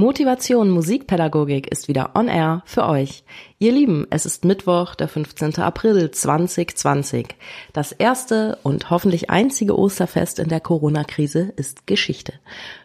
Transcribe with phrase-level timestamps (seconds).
[0.00, 3.24] Motivation Musikpädagogik ist wieder on air für euch.
[3.58, 5.58] Ihr Lieben, es ist Mittwoch, der 15.
[5.58, 7.34] April 2020.
[7.72, 12.34] Das erste und hoffentlich einzige Osterfest in der Corona-Krise ist Geschichte.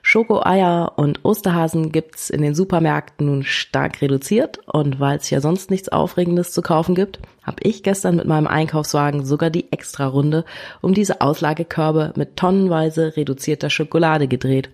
[0.02, 5.70] Schokoeier und Osterhasen gibt's in den Supermärkten nun stark reduziert und weil es ja sonst
[5.70, 10.46] nichts Aufregendes zu kaufen gibt, habe ich gestern mit meinem Einkaufswagen sogar die Extrarunde
[10.82, 14.72] um diese Auslagekörbe mit tonnenweise reduzierter Schokolade gedreht.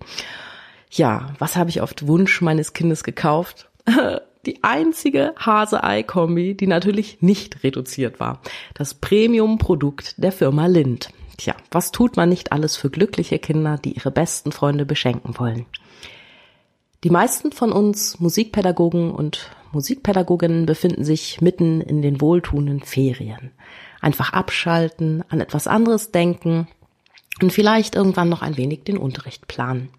[0.90, 3.70] Ja, was habe ich oft Wunsch meines Kindes gekauft?
[4.46, 8.40] die einzige Hase-Ei-Kombi, die natürlich nicht reduziert war.
[8.74, 11.10] Das Premium-Produkt der Firma Lind.
[11.36, 15.66] Tja, was tut man nicht alles für glückliche Kinder, die ihre besten Freunde beschenken wollen?
[17.04, 23.52] Die meisten von uns Musikpädagogen und Musikpädagoginnen befinden sich mitten in den wohltuenden Ferien.
[24.00, 26.68] Einfach abschalten, an etwas anderes denken
[27.40, 29.90] und vielleicht irgendwann noch ein wenig den Unterricht planen.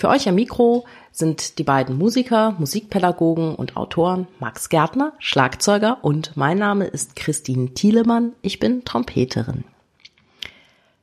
[0.00, 6.38] Für euch am Mikro sind die beiden Musiker, Musikpädagogen und Autoren Max Gärtner, Schlagzeuger und
[6.38, 8.32] mein Name ist Christine Thielemann.
[8.40, 9.64] Ich bin Trompeterin.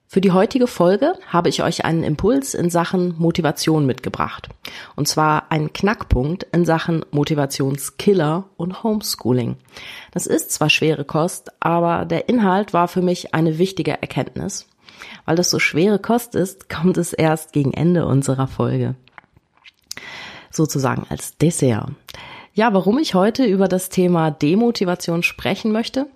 [0.07, 4.49] Für die heutige Folge habe ich euch einen Impuls in Sachen Motivation mitgebracht.
[4.95, 9.57] Und zwar einen Knackpunkt in Sachen Motivationskiller und Homeschooling.
[10.09, 14.67] Das ist zwar schwere Kost, aber der Inhalt war für mich eine wichtige Erkenntnis.
[15.25, 18.95] Weil das so schwere Kost ist, kommt es erst gegen Ende unserer Folge.
[20.52, 21.91] Sozusagen als Dessert.
[22.53, 26.08] Ja, warum ich heute über das Thema Demotivation sprechen möchte?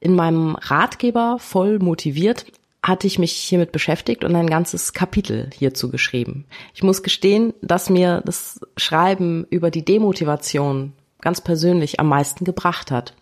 [0.00, 2.46] In meinem Ratgeber voll motiviert
[2.82, 6.46] hatte ich mich hiermit beschäftigt und ein ganzes Kapitel hierzu geschrieben.
[6.72, 12.90] Ich muss gestehen, dass mir das Schreiben über die Demotivation ganz persönlich am meisten gebracht
[12.90, 13.14] hat.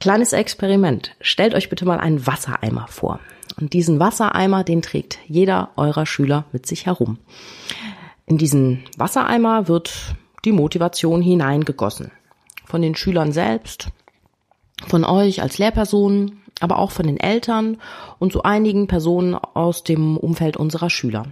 [0.00, 1.16] Kleines Experiment.
[1.20, 3.20] Stellt euch bitte mal einen Wassereimer vor.
[3.60, 7.18] Und diesen Wassereimer, den trägt jeder eurer Schüler mit sich herum.
[8.26, 12.10] In diesen Wassereimer wird die Motivation hineingegossen.
[12.64, 13.88] Von den Schülern selbst,
[14.86, 17.78] von euch als Lehrpersonen, aber auch von den Eltern
[18.18, 21.26] und so einigen Personen aus dem Umfeld unserer Schüler.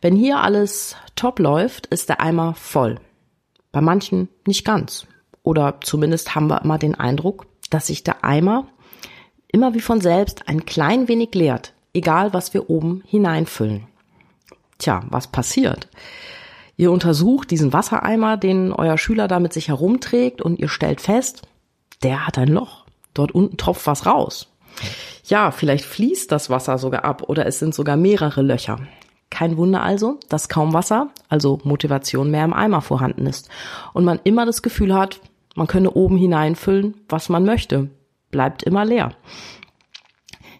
[0.00, 2.98] Wenn hier alles top läuft, ist der Eimer voll.
[3.70, 5.06] Bei manchen nicht ganz.
[5.42, 8.66] Oder zumindest haben wir immer den Eindruck, dass sich der Eimer
[9.52, 13.86] immer wie von selbst ein klein wenig leert, egal was wir oben hineinfüllen.
[14.78, 15.88] Tja, was passiert?
[16.76, 21.42] Ihr untersucht diesen Wassereimer, den euer Schüler da mit sich herumträgt und ihr stellt fest,
[22.02, 22.86] der hat ein Loch.
[23.12, 24.48] Dort unten tropft was raus.
[25.24, 28.78] Ja, vielleicht fließt das Wasser sogar ab oder es sind sogar mehrere Löcher.
[29.28, 33.48] Kein Wunder also, dass kaum Wasser, also Motivation mehr im Eimer vorhanden ist
[33.92, 35.20] und man immer das Gefühl hat,
[35.54, 37.90] man könne oben hineinfüllen, was man möchte.
[38.30, 39.14] Bleibt immer leer.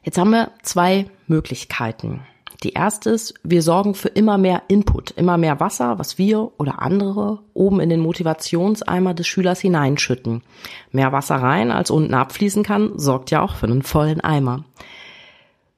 [0.03, 2.23] Jetzt haben wir zwei Möglichkeiten.
[2.63, 6.83] Die erste ist, wir sorgen für immer mehr Input, immer mehr Wasser, was wir oder
[6.83, 10.43] andere oben in den Motivationseimer des Schülers hineinschütten.
[10.93, 14.65] Mehr Wasser rein, als unten abfließen kann, sorgt ja auch für einen vollen Eimer.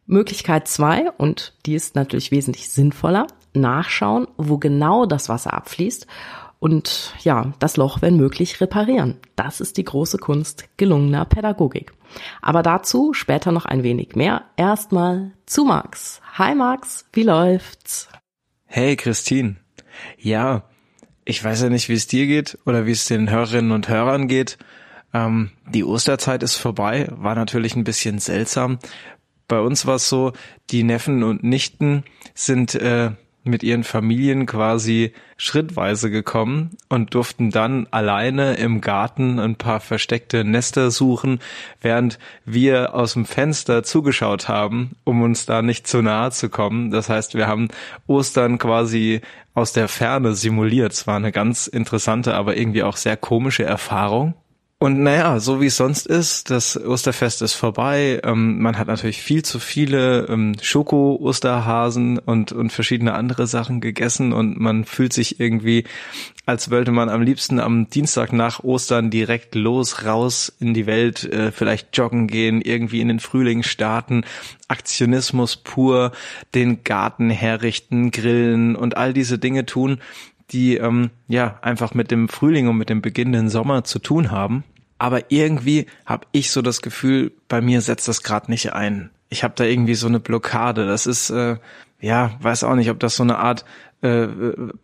[0.07, 6.09] Möglichkeit zwei, und die ist natürlich wesentlich sinnvoller, nachschauen, wo genau das Wasser abfließt
[6.63, 9.17] und ja, das Loch, wenn möglich, reparieren.
[9.35, 11.93] Das ist die große Kunst gelungener Pädagogik.
[12.41, 14.45] Aber dazu später noch ein wenig mehr.
[14.57, 16.23] Erstmal zu Max.
[16.35, 18.09] Hi Max, wie läuft's?
[18.67, 19.57] Hey Christine.
[20.17, 20.63] Ja,
[21.25, 24.29] ich weiß ja nicht, wie es dir geht oder wie es den Hörerinnen und Hörern
[24.29, 24.57] geht.
[25.13, 28.79] Ähm, die Osterzeit ist vorbei, war natürlich ein bisschen seltsam.
[29.49, 30.33] Bei uns war es so,
[30.71, 33.11] die Neffen und Nichten sind äh,
[33.45, 40.45] mit ihren Familien quasi schrittweise gekommen und durften dann alleine im Garten ein paar versteckte
[40.45, 41.41] Nester suchen,
[41.81, 46.91] während wir aus dem Fenster zugeschaut haben, um uns da nicht zu nahe zu kommen.
[46.91, 47.69] Das heißt, wir haben
[48.07, 49.21] Ostern quasi
[49.55, 50.93] aus der Ferne simuliert.
[50.93, 54.35] Es war eine ganz interessante, aber irgendwie auch sehr komische Erfahrung.
[54.83, 58.21] Und naja, so wie es sonst ist, das Osterfest ist vorbei.
[58.25, 64.33] Ähm, man hat natürlich viel zu viele ähm, Schoko-Osterhasen und, und verschiedene andere Sachen gegessen
[64.33, 65.85] und man fühlt sich irgendwie,
[66.47, 71.33] als wollte man am liebsten am Dienstag nach Ostern direkt los, raus in die Welt,
[71.33, 74.25] äh, vielleicht joggen gehen, irgendwie in den Frühling starten,
[74.67, 76.11] Aktionismus pur,
[76.57, 80.01] den Garten herrichten, grillen und all diese Dinge tun
[80.51, 84.65] die ähm, ja einfach mit dem Frühling und mit dem beginnenden Sommer zu tun haben
[85.03, 89.11] aber irgendwie habe ich so das Gefühl, bei mir setzt das gerade nicht ein.
[89.31, 90.87] Ich habe da irgendwie so eine Blockade.
[90.87, 91.57] Das ist, äh,
[92.01, 93.65] ja, weiß auch nicht, ob das so eine Art
[94.03, 94.29] äh,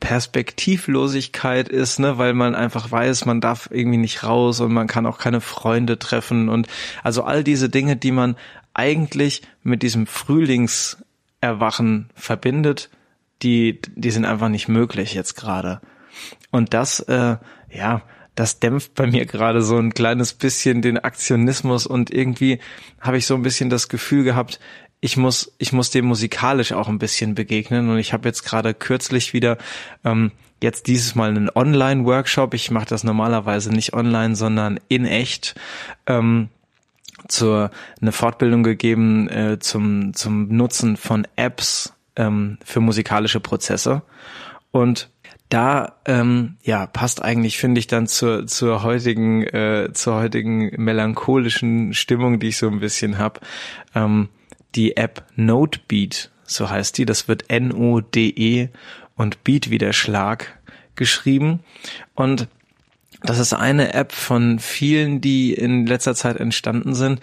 [0.00, 5.06] Perspektivlosigkeit ist, ne, weil man einfach weiß, man darf irgendwie nicht raus und man kann
[5.06, 6.66] auch keine Freunde treffen und
[7.04, 8.34] also all diese Dinge, die man
[8.74, 12.90] eigentlich mit diesem Frühlingserwachen verbindet,
[13.42, 15.80] die, die sind einfach nicht möglich jetzt gerade.
[16.50, 17.36] Und das, äh,
[17.70, 18.02] ja,
[18.38, 22.60] das dämpft bei mir gerade so ein kleines bisschen den Aktionismus und irgendwie
[23.00, 24.60] habe ich so ein bisschen das Gefühl gehabt,
[25.00, 28.74] ich muss, ich muss dem musikalisch auch ein bisschen begegnen und ich habe jetzt gerade
[28.74, 29.58] kürzlich wieder
[30.04, 30.30] ähm,
[30.62, 32.54] jetzt dieses Mal einen Online-Workshop.
[32.54, 35.56] Ich mache das normalerweise nicht online, sondern in echt.
[36.06, 36.48] Ähm,
[37.26, 44.02] zur eine Fortbildung gegeben äh, zum zum Nutzen von Apps ähm, für musikalische Prozesse
[44.70, 45.10] und
[45.48, 51.94] da ähm, ja passt eigentlich finde ich dann zur zur heutigen äh, zur heutigen melancholischen
[51.94, 53.40] Stimmung die ich so ein bisschen hab.
[53.94, 54.28] Ähm,
[54.74, 58.68] die App Notebeat so heißt die das wird N O D E
[59.16, 60.58] und Beat wie der Schlag
[60.94, 61.60] geschrieben.
[62.14, 62.48] Und
[63.22, 67.20] das ist eine App von vielen, die in letzter Zeit entstanden sind,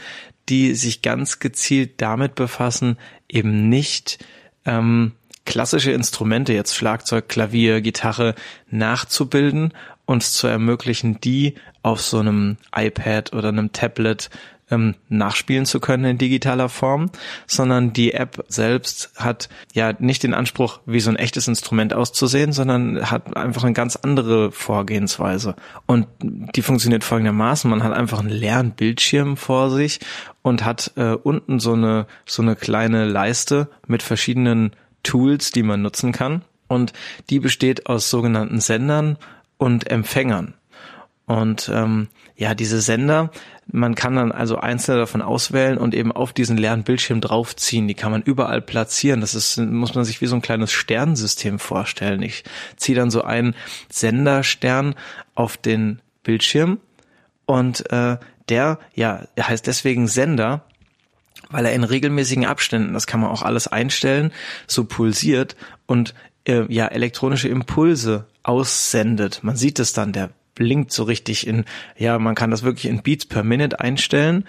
[0.50, 2.98] die sich ganz gezielt damit befassen,
[3.30, 4.24] eben nicht
[4.66, 5.14] ähm,
[5.46, 8.36] klassische Instrumente, jetzt Schlagzeug, Klavier, Gitarre,
[8.70, 9.74] nachzubilden,
[10.06, 14.30] uns zu ermöglichen, die auf so einem iPad oder einem Tablet
[14.72, 17.12] ähm, nachspielen zu können in digitaler Form,
[17.46, 22.52] sondern die App selbst hat ja nicht den Anspruch, wie so ein echtes Instrument auszusehen,
[22.52, 25.56] sondern hat einfach eine ganz andere Vorgehensweise.
[25.86, 30.00] Und die funktioniert folgendermaßen, man hat einfach einen leeren Bildschirm vor sich
[30.42, 34.72] und hat äh, unten so eine, so eine kleine Leiste mit verschiedenen
[35.06, 36.44] Tools, die man nutzen kann.
[36.68, 36.94] Und
[37.30, 39.18] die besteht aus sogenannten Sendern
[39.58, 40.56] und Empfängern.
[41.26, 43.32] Und ähm, ja, diese Sender,
[43.68, 47.88] man kann dann also einzelne davon auswählen und eben auf diesen leeren Bildschirm draufziehen.
[47.88, 49.22] Die kann man überall platzieren.
[49.22, 52.22] Das ist, muss man sich wie so ein kleines Sternensystem vorstellen.
[52.22, 52.44] Ich
[52.76, 53.56] ziehe dann so einen
[53.90, 54.96] Senderstern
[55.34, 56.80] auf den Bildschirm
[57.46, 58.18] und äh,
[58.50, 60.66] der, ja, heißt deswegen Sender,
[61.56, 64.34] weil er in regelmäßigen Abständen, das kann man auch alles einstellen,
[64.68, 65.56] so pulsiert
[65.86, 66.14] und
[66.44, 69.40] äh, ja elektronische Impulse aussendet.
[69.42, 71.66] Man sieht es dann, der blinkt so richtig in,
[71.98, 74.46] ja, man kann das wirklich in Beats per Minute einstellen.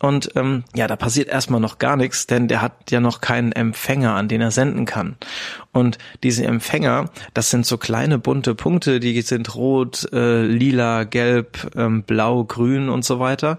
[0.00, 3.50] Und ähm, ja, da passiert erstmal noch gar nichts, denn der hat ja noch keinen
[3.50, 5.16] Empfänger, an den er senden kann.
[5.72, 11.72] Und diese Empfänger, das sind so kleine bunte Punkte, die sind rot, äh, lila, gelb,
[11.76, 13.58] ähm, blau, grün und so weiter.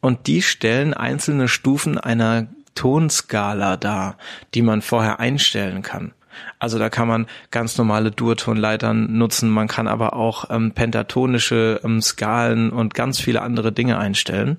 [0.00, 2.46] Und die stellen einzelne Stufen einer
[2.76, 4.16] Tonskala dar,
[4.54, 6.12] die man vorher einstellen kann.
[6.58, 12.00] Also da kann man ganz normale Durtonleitern nutzen, man kann aber auch ähm, pentatonische ähm,
[12.02, 14.58] Skalen und ganz viele andere Dinge einstellen.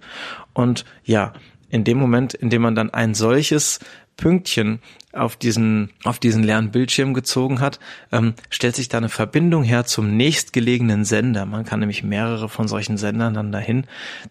[0.53, 1.33] Und ja,
[1.69, 3.79] in dem Moment, in dem man dann ein solches
[4.17, 4.79] Pünktchen
[5.13, 7.79] auf diesen, auf diesen leeren Bildschirm gezogen hat,
[8.11, 11.45] ähm, stellt sich da eine Verbindung her zum nächstgelegenen Sender.
[11.45, 13.85] Man kann nämlich mehrere von solchen Sendern dann dahin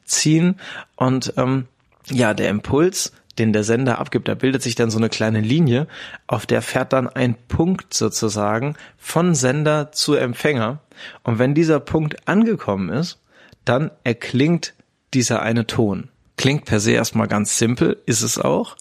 [0.05, 0.57] ziehen
[0.97, 1.67] und ähm,
[2.09, 5.89] ja, der Impuls den der Sender abgibt, da bildet sich dann so eine kleine Linie,
[6.27, 10.81] auf der fährt dann ein Punkt sozusagen von Sender zu Empfänger.
[11.23, 13.19] Und wenn dieser Punkt angekommen ist,
[13.65, 14.75] dann erklingt
[15.15, 16.11] dieser eine Ton.
[16.37, 18.77] Klingt per se erstmal ganz simpel, ist es auch.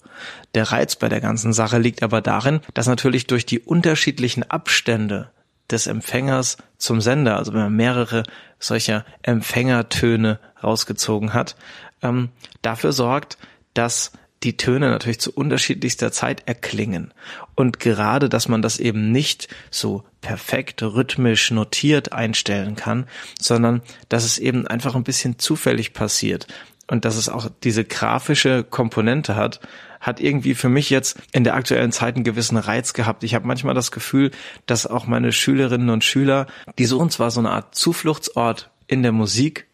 [0.54, 5.30] Der Reiz bei der ganzen Sache liegt aber darin, dass natürlich durch die unterschiedlichen Abstände
[5.70, 8.24] des Empfängers zum Sender, also wenn man mehrere
[8.58, 11.56] solcher Empfängertöne rausgezogen hat,
[12.02, 12.30] ähm,
[12.62, 13.38] dafür sorgt,
[13.74, 14.12] dass
[14.42, 17.12] die Töne natürlich zu unterschiedlichster Zeit erklingen.
[17.54, 23.06] Und gerade, dass man das eben nicht so perfekt rhythmisch notiert einstellen kann,
[23.38, 26.46] sondern dass es eben einfach ein bisschen zufällig passiert
[26.90, 29.60] und dass es auch diese grafische Komponente hat,
[30.00, 33.22] hat irgendwie für mich jetzt in der aktuellen Zeit einen gewissen Reiz gehabt.
[33.22, 34.32] Ich habe manchmal das Gefühl,
[34.66, 36.46] dass auch meine Schülerinnen und Schüler,
[36.78, 39.68] die suchen zwar so eine Art Zufluchtsort in der Musik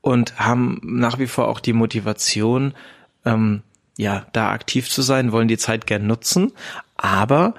[0.00, 2.74] und haben nach wie vor auch die Motivation,
[3.24, 3.62] ähm,
[4.00, 6.52] ja, da aktiv zu sein, wollen die Zeit gern nutzen,
[6.96, 7.54] aber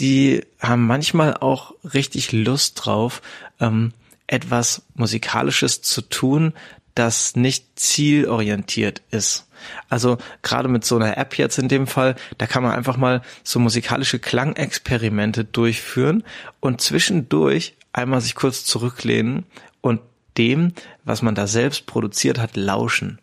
[0.00, 3.22] die haben manchmal auch richtig Lust drauf,
[3.60, 3.92] ähm,
[4.26, 6.52] etwas Musikalisches zu tun,
[6.96, 9.46] das nicht zielorientiert ist.
[9.88, 13.22] Also gerade mit so einer App jetzt in dem Fall, da kann man einfach mal
[13.44, 16.24] so musikalische Klangexperimente durchführen
[16.58, 19.46] und zwischendurch einmal sich kurz zurücklehnen
[19.80, 20.00] und
[20.38, 20.72] dem,
[21.04, 23.20] was man da selbst produziert hat, lauschen.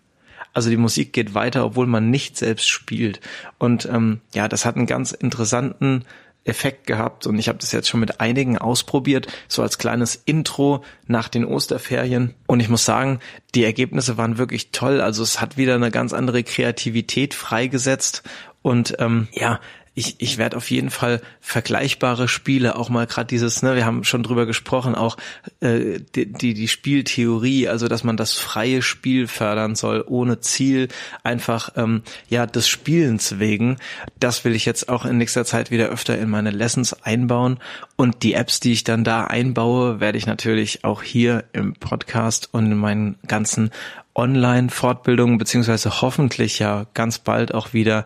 [0.54, 3.22] Also die Musik geht weiter, obwohl man nicht selbst spielt.
[3.58, 6.06] Und ähm, ja, das hat einen ganz interessanten
[6.44, 10.84] Effekt gehabt und ich habe das jetzt schon mit einigen ausprobiert, so als kleines Intro
[11.06, 12.34] nach den Osterferien.
[12.48, 13.20] Und ich muss sagen,
[13.54, 15.02] die Ergebnisse waren wirklich toll.
[15.02, 18.24] Also es hat wieder eine ganz andere Kreativität freigesetzt
[18.64, 19.60] und ähm, ja,
[19.94, 24.06] ich, ich werde auf jeden Fall vergleichbare Spiele, auch mal gerade dieses, ne, wir haben
[24.06, 25.18] schon drüber gesprochen, auch
[25.60, 30.88] äh, die, die, die Spieltheorie, also dass man das freie Spiel fördern soll, ohne Ziel,
[31.24, 33.78] einfach ähm, ja des Spielens wegen.
[34.18, 37.60] Das will ich jetzt auch in nächster Zeit wieder öfter in meine Lessons einbauen.
[37.98, 42.50] Und die Apps, die ich dann da einbaue, werde ich natürlich auch hier im Podcast
[42.54, 43.72] und in meinen ganzen
[44.16, 48.06] Online-Fortbildungen, beziehungsweise hoffentlich ja ganz bald auch wieder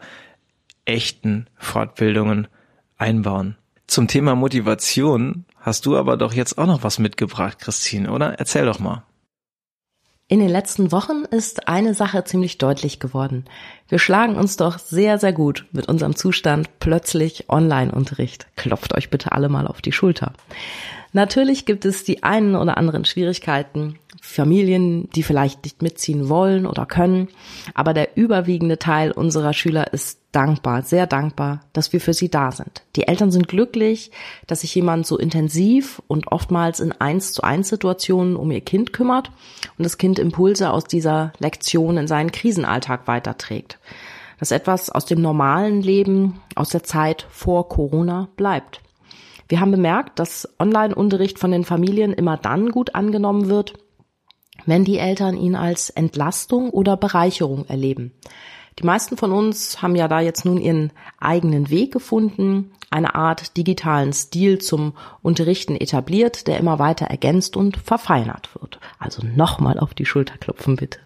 [0.85, 2.47] echten Fortbildungen
[2.97, 3.57] einbauen.
[3.87, 8.39] Zum Thema Motivation hast du aber doch jetzt auch noch was mitgebracht, Christine, oder?
[8.39, 9.03] Erzähl doch mal.
[10.27, 13.45] In den letzten Wochen ist eine Sache ziemlich deutlich geworden.
[13.87, 18.47] Wir schlagen uns doch sehr, sehr gut mit unserem Zustand plötzlich Online-Unterricht.
[18.55, 20.33] Klopft euch bitte alle mal auf die Schulter.
[21.13, 26.85] Natürlich gibt es die einen oder anderen Schwierigkeiten, Familien, die vielleicht nicht mitziehen wollen oder
[26.85, 27.29] können,
[27.73, 32.51] aber der überwiegende Teil unserer Schüler ist dankbar, sehr dankbar, dass wir für sie da
[32.51, 32.83] sind.
[32.95, 34.11] Die Eltern sind glücklich,
[34.47, 38.91] dass sich jemand so intensiv und oftmals in eins zu eins Situationen um ihr Kind
[38.91, 39.31] kümmert
[39.77, 43.79] und das Kind Impulse aus dieser Lektion in seinen Krisenalltag weiterträgt.
[44.39, 48.81] Dass etwas aus dem normalen Leben, aus der Zeit vor Corona bleibt.
[49.47, 53.75] Wir haben bemerkt, dass Online-Unterricht von den Familien immer dann gut angenommen wird,
[54.65, 58.11] wenn die Eltern ihn als Entlastung oder Bereicherung erleben.
[58.79, 63.55] Die meisten von uns haben ja da jetzt nun ihren eigenen Weg gefunden, eine Art
[63.55, 68.79] digitalen Stil zum Unterrichten etabliert, der immer weiter ergänzt und verfeinert wird.
[68.99, 70.99] Also nochmal auf die Schulter klopfen bitte.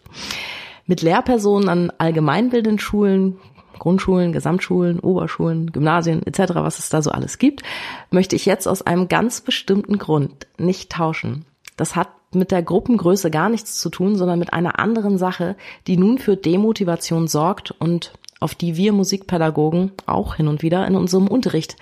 [0.88, 3.38] Mit Lehrpersonen an allgemeinbildenden Schulen,
[3.78, 7.64] Grundschulen, Gesamtschulen, Oberschulen, Gymnasien etc., was es da so alles gibt,
[8.10, 11.46] möchte ich jetzt aus einem ganz bestimmten Grund nicht tauschen.
[11.78, 15.56] Das hat mit der Gruppengröße gar nichts zu tun, sondern mit einer anderen Sache,
[15.88, 20.96] die nun für Demotivation sorgt und auf die wir Musikpädagogen auch hin und wieder in
[20.96, 21.76] unserem Unterricht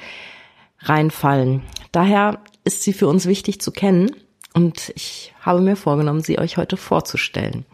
[0.80, 1.64] reinfallen.
[1.92, 4.12] Daher ist sie für uns wichtig zu kennen
[4.54, 7.66] und ich habe mir vorgenommen, sie euch heute vorzustellen.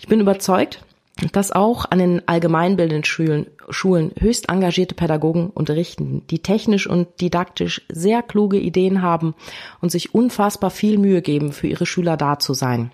[0.00, 0.84] Ich bin überzeugt,
[1.32, 7.82] dass auch an den allgemeinbildenden Schulen, Schulen höchst engagierte Pädagogen unterrichten, die technisch und didaktisch
[7.88, 9.34] sehr kluge Ideen haben
[9.80, 12.90] und sich unfassbar viel Mühe geben, für ihre Schüler da zu sein.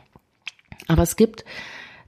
[0.89, 1.45] Aber es gibt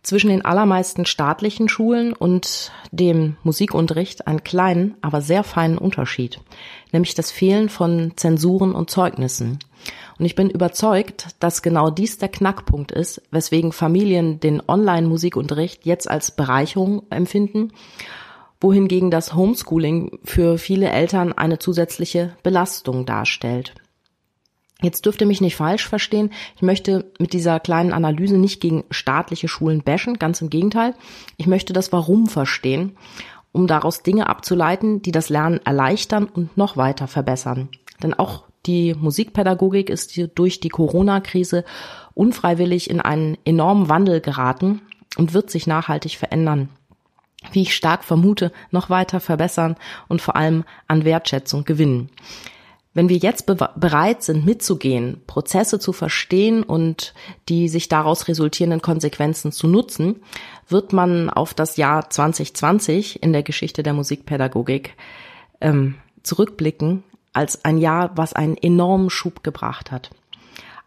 [0.08, 6.40] zwischen den allermeisten staatlichen Schulen und dem Musikunterricht einen kleinen, aber sehr feinen Unterschied,
[6.92, 9.58] nämlich das Fehlen von Zensuren und Zeugnissen.
[10.18, 16.10] Und ich bin überzeugt, dass genau dies der Knackpunkt ist, weswegen Familien den Online-Musikunterricht jetzt
[16.10, 17.72] als Bereicherung empfinden,
[18.62, 23.74] wohingegen das Homeschooling für viele Eltern eine zusätzliche Belastung darstellt.
[24.80, 26.30] Jetzt dürft ihr mich nicht falsch verstehen.
[26.54, 30.94] Ich möchte mit dieser kleinen Analyse nicht gegen staatliche Schulen bashen, ganz im Gegenteil.
[31.36, 32.96] Ich möchte das Warum verstehen,
[33.50, 37.70] um daraus Dinge abzuleiten, die das Lernen erleichtern und noch weiter verbessern.
[38.04, 41.64] Denn auch die Musikpädagogik ist durch die Corona-Krise
[42.14, 44.82] unfreiwillig in einen enormen Wandel geraten
[45.16, 46.68] und wird sich nachhaltig verändern.
[47.50, 49.76] Wie ich stark vermute, noch weiter verbessern
[50.08, 52.10] und vor allem an Wertschätzung gewinnen.
[52.94, 57.14] Wenn wir jetzt be bereit sind, mitzugehen, Prozesse zu verstehen und
[57.48, 60.16] die sich daraus resultierenden Konsequenzen zu nutzen,
[60.68, 64.96] wird man auf das Jahr 2020 in der Geschichte der Musikpädagogik
[65.60, 70.10] ähm, zurückblicken als ein Jahr, was einen enormen Schub gebracht hat.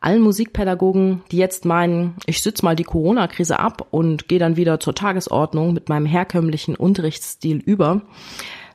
[0.02, 4.80] Allen Musikpädagogen, die jetzt meinen, ich sitze mal die Corona-Krise ab und gehe dann wieder
[4.80, 8.02] zur Tagesordnung mit meinem herkömmlichen Unterrichtsstil über,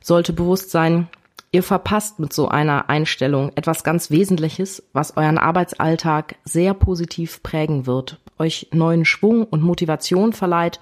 [0.01, 1.09] sollte bewusst sein,
[1.51, 7.85] ihr verpasst mit so einer Einstellung etwas ganz Wesentliches, was euren Arbeitsalltag sehr positiv prägen
[7.85, 10.79] wird, euch neuen Schwung und Motivation verleiht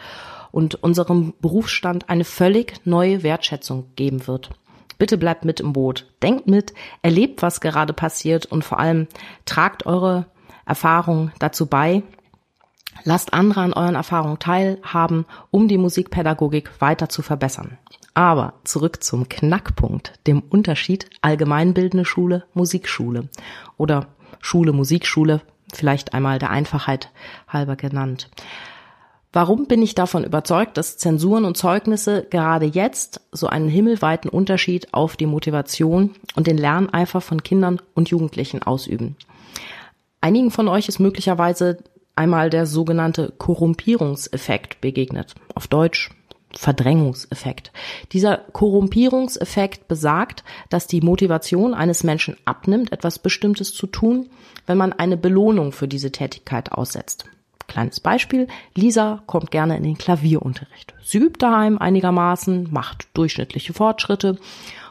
[0.51, 4.49] und unserem Berufsstand eine völlig neue Wertschätzung geben wird.
[4.97, 6.07] Bitte bleibt mit im Boot.
[6.23, 9.07] Denkt mit, erlebt, was gerade passiert und vor allem
[9.45, 10.25] tragt eure
[10.65, 12.03] Erfahrungen dazu bei.
[13.03, 17.77] Lasst andere an euren Erfahrungen teilhaben, um die Musikpädagogik weiter zu verbessern.
[18.15, 23.27] Aber zurück zum Knackpunkt, dem Unterschied allgemeinbildende Schule, Musikschule
[23.77, 24.07] oder
[24.39, 25.41] Schule, Musikschule,
[25.73, 27.11] vielleicht einmal der Einfachheit
[27.47, 28.29] halber genannt.
[29.33, 34.93] Warum bin ich davon überzeugt, dass Zensuren und Zeugnisse gerade jetzt so einen himmelweiten Unterschied
[34.93, 39.17] auf die Motivation und den Lerneifer von Kindern und Jugendlichen ausüben?
[40.21, 41.79] Einigen von euch ist möglicherweise
[42.15, 45.35] einmal der sogenannte Korrumpierungseffekt begegnet.
[45.53, 46.11] Auf Deutsch
[46.53, 47.71] Verdrängungseffekt.
[48.11, 54.29] Dieser Korrumpierungseffekt besagt, dass die Motivation eines Menschen abnimmt, etwas Bestimmtes zu tun,
[54.65, 57.25] wenn man eine Belohnung für diese Tätigkeit aussetzt.
[57.67, 58.47] Kleines Beispiel.
[58.75, 60.93] Lisa kommt gerne in den Klavierunterricht.
[61.03, 64.37] Sie übt daheim einigermaßen, macht durchschnittliche Fortschritte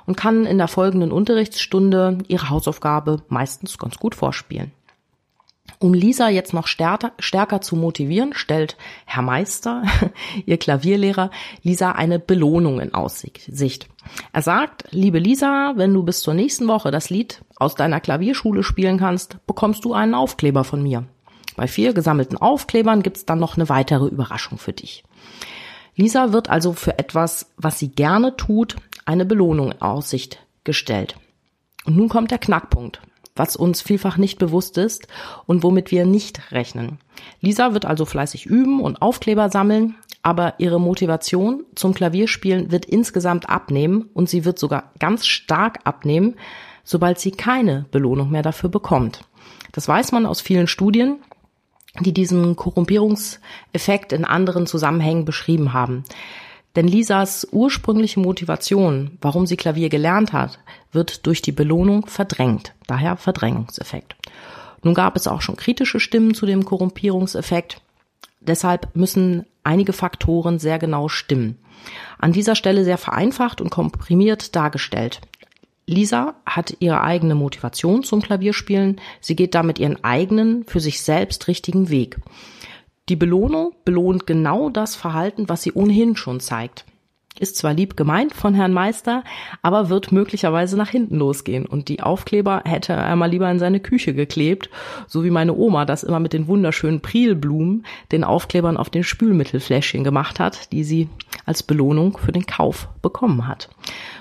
[0.07, 4.73] und kann in der folgenden Unterrichtsstunde ihre Hausaufgabe meistens ganz gut vorspielen.
[5.79, 8.77] Um Lisa jetzt noch stärker, stärker zu motivieren, stellt
[9.07, 9.83] Herr Meister,
[10.47, 11.31] ihr Klavierlehrer,
[11.63, 13.49] Lisa eine Belohnung in Aussicht.
[14.33, 18.63] Er sagt, liebe Lisa, wenn du bis zur nächsten Woche das Lied aus deiner Klavierschule
[18.63, 21.05] spielen kannst, bekommst du einen Aufkleber von mir.
[21.57, 25.05] Bei vier gesammelten Aufklebern gibt's dann noch eine weitere Überraschung für dich.
[25.97, 31.17] Lisa wird also für etwas, was sie gerne tut, eine Belohnung in Aussicht gestellt.
[31.85, 33.01] Und nun kommt der Knackpunkt
[33.37, 35.09] was uns vielfach nicht bewusst ist
[35.47, 36.99] und womit wir nicht rechnen.
[37.41, 43.49] Lisa wird also fleißig üben und Aufkleber sammeln, aber ihre Motivation zum Klavierspielen wird insgesamt
[43.49, 46.37] abnehmen und sie wird sogar ganz stark abnehmen,
[46.85, 49.21] sobald sie keine Belohnung mehr dafür bekommt.
[49.73, 51.19] Das weiß man aus vielen Studien,
[52.01, 56.05] die diesen Korrumpierungseffekt in anderen Zusammenhängen beschrieben haben.
[56.77, 60.59] Denn Lisas ursprüngliche Motivation, warum sie Klavier gelernt hat,
[60.93, 62.75] wird durch die Belohnung verdrängt.
[62.87, 64.17] Daher Verdrängungseffekt.
[64.83, 67.81] Nun gab es auch schon kritische Stimmen zu dem Korrumpierungseffekt.
[68.41, 71.59] Deshalb müssen einige Faktoren sehr genau stimmen.
[72.19, 75.21] An dieser Stelle sehr vereinfacht und komprimiert dargestellt.
[75.87, 79.01] Lisa hat ihre eigene Motivation zum Klavierspielen.
[79.21, 82.17] Sie geht damit ihren eigenen, für sich selbst richtigen Weg.
[83.11, 86.87] Die Belohnung belohnt genau das Verhalten, was sie ohnehin schon zeigt.
[87.39, 89.25] Ist zwar lieb gemeint von Herrn Meister,
[89.61, 93.81] aber wird möglicherweise nach hinten losgehen und die Aufkleber hätte er mal lieber in seine
[93.81, 94.71] Küche geklebt,
[95.09, 100.05] so wie meine Oma das immer mit den wunderschönen Prilblumen, den Aufklebern auf den Spülmittelfläschchen
[100.05, 101.09] gemacht hat, die sie
[101.45, 103.69] als Belohnung für den Kauf bekommen hat.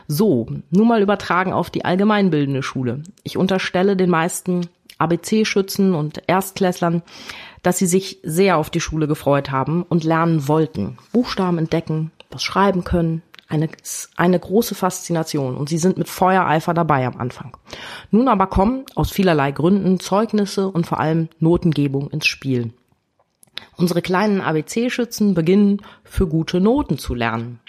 [0.07, 3.03] So, nun mal übertragen auf die allgemeinbildende Schule.
[3.23, 4.67] Ich unterstelle den meisten
[5.03, 7.03] ABC-Schützen und Erstklässlern,
[7.61, 10.97] dass sie sich sehr auf die Schule gefreut haben und lernen wollten.
[11.11, 13.69] Buchstaben entdecken, was schreiben können, eine,
[14.15, 17.55] eine große Faszination und sie sind mit Feuereifer dabei am Anfang.
[18.11, 22.73] Nun aber kommen aus vielerlei Gründen Zeugnisse und vor allem Notengebung ins Spiel.
[23.77, 27.59] Unsere kleinen ABC-Schützen beginnen für gute Noten zu lernen.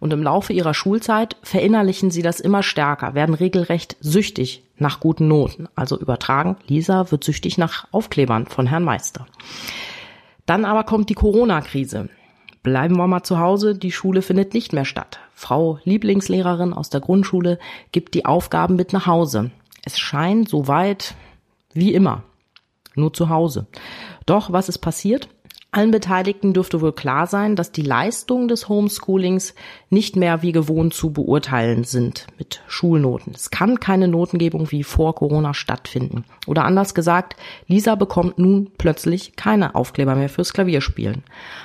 [0.00, 5.28] Und im Laufe ihrer Schulzeit verinnerlichen sie das immer stärker, werden regelrecht süchtig nach guten
[5.28, 5.68] Noten.
[5.74, 9.26] Also übertragen, Lisa wird süchtig nach Aufklebern von Herrn Meister.
[10.46, 12.08] Dann aber kommt die Corona-Krise.
[12.62, 15.20] Bleiben wir mal zu Hause, die Schule findet nicht mehr statt.
[15.34, 17.58] Frau Lieblingslehrerin aus der Grundschule
[17.92, 19.50] gibt die Aufgaben mit nach Hause.
[19.84, 21.14] Es scheint soweit
[21.72, 22.24] wie immer.
[22.94, 23.66] Nur zu Hause.
[24.26, 25.28] Doch was ist passiert?
[25.78, 29.54] Allen Beteiligten dürfte wohl klar sein, dass die Leistungen des Homeschoolings
[29.90, 33.32] nicht mehr wie gewohnt zu beurteilen sind mit Schulnoten.
[33.32, 36.24] Es kann keine Notengebung wie vor Corona stattfinden.
[36.48, 37.36] Oder anders gesagt,
[37.68, 41.22] Lisa bekommt nun plötzlich keine Aufkleber mehr fürs Klavierspielen.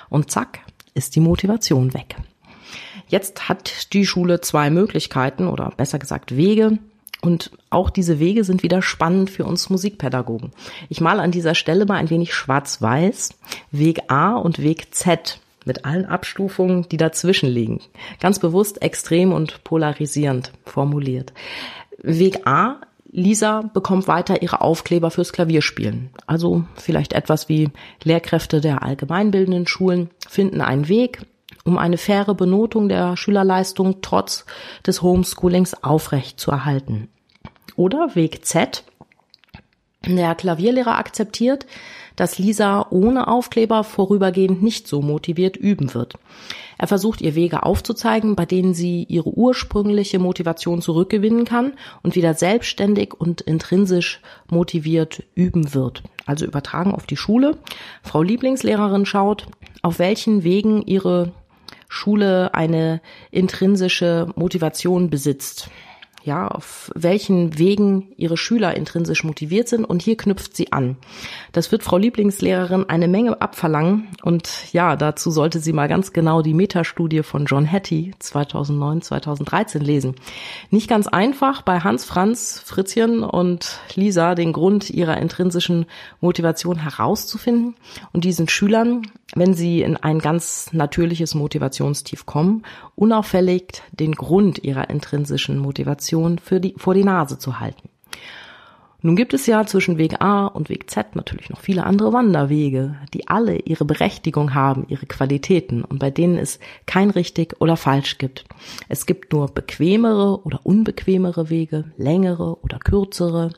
[0.10, 0.60] Und zack,
[0.94, 2.16] ist die Motivation weg.
[3.08, 6.78] Jetzt hat die Schule zwei Möglichkeiten oder besser gesagt Wege,
[7.24, 10.52] und auch diese Wege sind wieder spannend für uns Musikpädagogen.
[10.90, 13.30] Ich male an dieser Stelle mal ein wenig schwarz-weiß,
[13.72, 17.80] Weg A und Weg Z mit allen Abstufungen, die dazwischen liegen.
[18.20, 21.32] Ganz bewusst extrem und polarisierend formuliert.
[22.02, 26.10] Weg A Lisa bekommt weiter ihre Aufkleber fürs Klavierspielen.
[26.28, 27.70] Also vielleicht etwas wie
[28.04, 31.22] Lehrkräfte der allgemeinbildenden Schulen finden einen Weg,
[31.64, 34.46] um eine faire Benotung der Schülerleistung trotz
[34.86, 37.08] des Homeschoolings aufrecht zu erhalten.
[37.76, 38.84] Oder Weg Z.
[40.06, 41.66] Der Klavierlehrer akzeptiert,
[42.16, 46.16] dass Lisa ohne Aufkleber vorübergehend nicht so motiviert üben wird.
[46.78, 52.34] Er versucht ihr Wege aufzuzeigen, bei denen sie ihre ursprüngliche Motivation zurückgewinnen kann und wieder
[52.34, 56.04] selbstständig und intrinsisch motiviert üben wird.
[56.26, 57.58] Also übertragen auf die Schule.
[58.02, 59.48] Frau Lieblingslehrerin schaut,
[59.82, 61.32] auf welchen Wegen ihre
[61.88, 65.70] Schule eine intrinsische Motivation besitzt
[66.24, 70.98] ja, auf welchen Wegen ihre Schüler intrinsisch motiviert sind und hier knüpft sie an.
[71.52, 76.42] Das wird Frau Lieblingslehrerin eine Menge abverlangen und ja, dazu sollte sie mal ganz genau
[76.42, 80.16] die Metastudie von John Hattie 2009, 2013 lesen.
[80.70, 85.86] Nicht ganz einfach bei Hans Franz, Fritzchen und Lisa den Grund ihrer intrinsischen
[86.22, 87.76] Motivation herauszufinden
[88.14, 89.04] und diesen Schülern
[89.36, 92.64] wenn sie in ein ganz natürliches Motivationstief kommen,
[92.96, 97.90] unauffällig den Grund ihrer intrinsischen Motivation für die, vor die Nase zu halten.
[99.06, 102.96] Nun gibt es ja zwischen Weg A und Weg Z natürlich noch viele andere Wanderwege,
[103.14, 108.18] die alle ihre Berechtigung haben, ihre Qualitäten und bei denen es kein richtig oder falsch
[108.18, 108.46] gibt.
[108.88, 113.50] Es gibt nur bequemere oder unbequemere Wege, längere oder kürzere.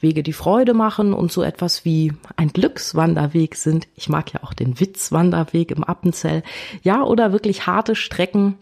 [0.00, 3.88] Wege, die Freude machen und so etwas wie ein Glückswanderweg sind.
[3.94, 6.42] Ich mag ja auch den Witzwanderweg im Appenzell.
[6.82, 8.56] Ja, oder wirklich harte Strecken,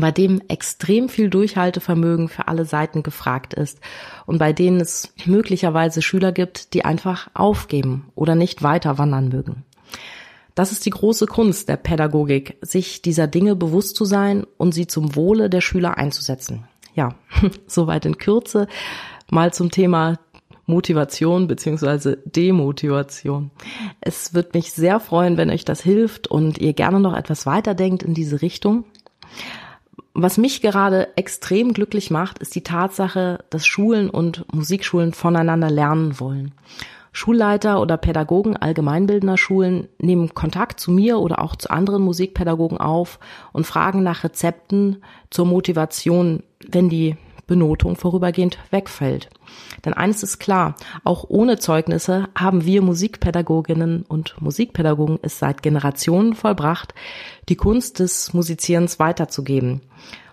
[0.00, 3.80] bei dem extrem viel Durchhaltevermögen für alle Seiten gefragt ist
[4.26, 9.64] und bei denen es möglicherweise Schüler gibt, die einfach aufgeben oder nicht weiter wandern mögen.
[10.54, 14.86] Das ist die große Kunst der Pädagogik, sich dieser Dinge bewusst zu sein und sie
[14.86, 16.64] zum Wohle der Schüler einzusetzen.
[16.94, 17.14] Ja,
[17.66, 18.66] soweit in Kürze
[19.30, 20.18] mal zum Thema
[20.64, 23.50] Motivation beziehungsweise Demotivation.
[24.00, 28.02] Es wird mich sehr freuen, wenn euch das hilft und ihr gerne noch etwas weiterdenkt
[28.02, 28.84] in diese Richtung.
[30.18, 36.18] Was mich gerade extrem glücklich macht, ist die Tatsache, dass Schulen und Musikschulen voneinander lernen
[36.18, 36.54] wollen.
[37.12, 43.18] Schulleiter oder Pädagogen allgemeinbildender Schulen nehmen Kontakt zu mir oder auch zu anderen Musikpädagogen auf
[43.52, 49.30] und fragen nach Rezepten zur Motivation, wenn die Benotung vorübergehend wegfällt.
[49.84, 56.34] Denn eines ist klar, auch ohne Zeugnisse haben wir Musikpädagoginnen und Musikpädagogen es seit Generationen
[56.34, 56.94] vollbracht,
[57.48, 59.82] die Kunst des Musizierens weiterzugeben.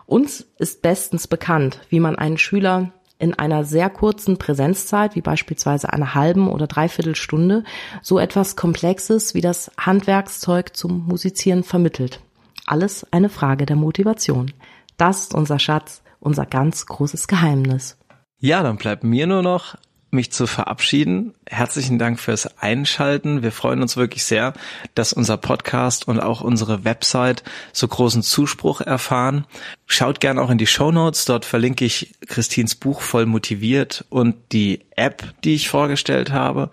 [0.06, 5.94] Uns ist bestens bekannt, wie man einen Schüler in einer sehr kurzen Präsenzzeit, wie beispielsweise
[5.94, 7.64] einer halben oder dreiviertel Stunde,
[8.02, 12.20] so etwas Komplexes wie das Handwerkszeug zum Musizieren vermittelt.
[12.66, 14.52] Alles eine Frage der Motivation.
[14.98, 17.98] Das ist unser Schatz unser ganz großes Geheimnis.
[18.40, 19.76] Ja, dann bleibt mir nur noch
[20.14, 21.34] mich zu verabschieden.
[21.50, 23.42] Herzlichen Dank fürs Einschalten.
[23.42, 24.54] Wir freuen uns wirklich sehr,
[24.96, 29.46] dass unser Podcast und auch unsere Website so großen Zuspruch erfahren.
[29.88, 31.26] Schaut gern auch in die Show Notes.
[31.26, 36.70] Dort verlinke ich Christins Buch voll motiviert und die App, die ich vorgestellt habe.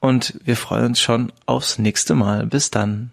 [0.00, 2.46] Und wir freuen uns schon aufs nächste Mal.
[2.46, 3.10] Bis dann.